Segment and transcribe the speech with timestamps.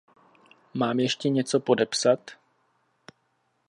[0.73, 2.19] Mám ještě něco podepsat?